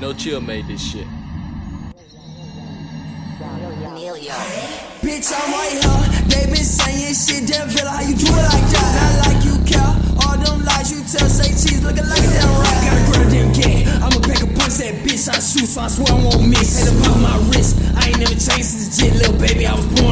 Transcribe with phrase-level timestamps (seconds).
[0.00, 1.06] No chill made this shit.
[5.04, 6.00] Bitch, I'm right here.
[6.24, 8.88] They been saying shit, damn Villa, how you do it like that?
[8.96, 9.92] Not like you care.
[10.24, 12.80] All them lies you tell, say cheese, looking like a damn rat.
[12.80, 13.88] Gotta grab a damn game.
[14.00, 16.80] I'ma pack a punch that bitch I shoot, so I swear I won't miss.
[16.80, 17.76] Had to pop my wrist.
[17.92, 19.66] I ain't never changed since a jit, little baby.
[19.66, 20.09] I was born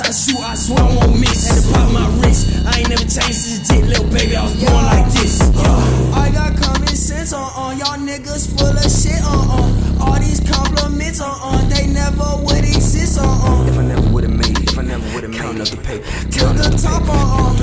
[0.00, 1.46] I shoot, I swear I won't miss.
[1.48, 2.48] Had to pop my wrist.
[2.66, 4.36] I ain't never changed since a jit, little baby.
[4.36, 5.40] I was born like this.
[5.40, 10.04] I got common sense on uh, uh, y'all niggas full of shit on uh, uh,
[10.06, 13.68] all these compliments on uh, uh, they never would exist on uh, uh.
[13.68, 15.76] If I never would've made it, if I never would've made it, Count up the
[15.76, 16.04] paper.
[16.04, 17.59] to the top on uh, uh.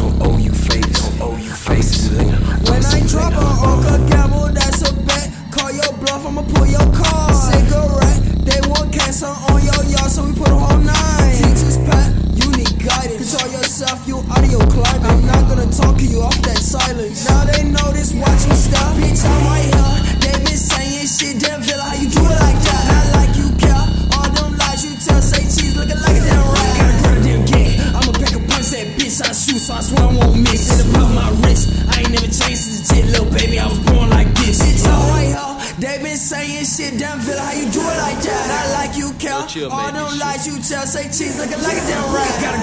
[14.25, 15.05] Yourself, you out climate.
[15.05, 17.27] I'm not gonna talk to you off that silence.
[17.27, 18.95] Now they notice, watch you stop.
[18.97, 19.97] Bitch, I'm right here.
[20.21, 22.83] They been saying shit, damn Villa, how you do it like that?
[22.89, 23.85] Not like you care.
[24.17, 26.73] All them lies you tell, say cheese, looking like a damn rat.
[26.77, 27.79] Gotta grab a damn game.
[27.93, 30.63] I'ma pack a punch that bitch I shoot, so I swear I won't miss.
[30.69, 31.69] Hit about my wrist.
[31.89, 33.59] I ain't never changed since a jit, little baby.
[33.59, 34.61] I was born like this.
[34.61, 35.53] Bitch, I'm right here.
[35.77, 38.43] They been saying shit, damn Villa, how you do it like that?
[38.49, 39.45] Not like you care.
[39.69, 42.56] All them lies you tell, say cheese, looking like a damn rat.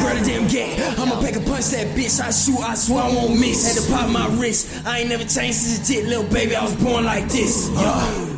[1.85, 3.75] That bitch I shoot, I swear I won't miss.
[3.75, 4.87] Had to pop my wrist.
[4.87, 6.57] I ain't never changed since a jit, little baby.
[6.57, 7.71] I was born like this.
[7.75, 8.34] Yeah.